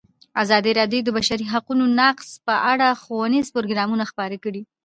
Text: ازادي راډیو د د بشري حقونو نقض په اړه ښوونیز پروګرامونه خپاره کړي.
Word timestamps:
ازادي 0.43 0.71
راډیو 0.79 1.01
د 1.05 1.07
د 1.13 1.15
بشري 1.17 1.45
حقونو 1.53 1.83
نقض 1.99 2.29
په 2.47 2.55
اړه 2.71 2.87
ښوونیز 3.01 3.47
پروګرامونه 3.55 4.03
خپاره 4.11 4.35
کړي. 4.43 4.61